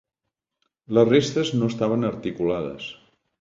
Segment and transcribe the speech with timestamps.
[0.97, 2.89] Les restes no estaven articulades.